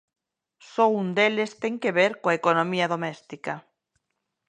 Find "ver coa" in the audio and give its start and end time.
1.99-2.37